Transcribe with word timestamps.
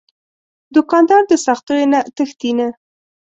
دوکاندار 0.75 1.21
د 1.27 1.33
سختیو 1.45 1.89
نه 1.93 1.99
تښتي 2.15 2.51
نه. 2.57 2.67